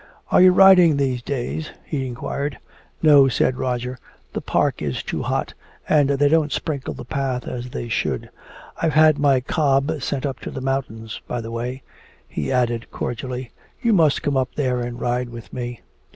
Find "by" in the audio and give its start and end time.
11.27-11.39